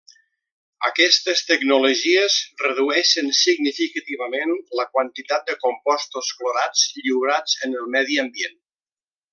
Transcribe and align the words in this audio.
Aquestes 0.87 1.43
tecnologies 1.49 2.37
redueixen 2.63 3.29
significativament 3.41 4.55
la 4.81 4.87
quantitat 4.97 5.47
de 5.53 5.57
compostos 5.67 6.33
clorats 6.41 6.87
lliurats 7.01 7.61
en 7.69 7.81
el 7.83 7.93
medi 7.99 8.19
ambient. 8.27 8.59